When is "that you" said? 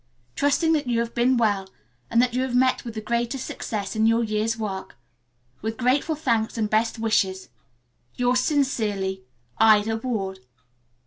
0.73-0.99, 2.23-2.41